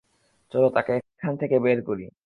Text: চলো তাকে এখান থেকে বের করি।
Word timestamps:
চলো 0.51 0.67
তাকে 0.75 0.91
এখান 1.11 1.33
থেকে 1.37 1.55
বের 1.59 1.79
করি। 1.87 2.05